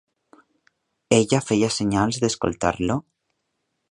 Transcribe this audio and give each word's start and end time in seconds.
Ella 1.17 1.41
feia 1.49 1.69
senyals 1.77 2.19
d'escoltar-lo? 2.23 2.99